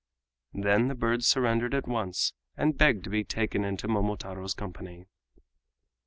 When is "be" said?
3.11-3.23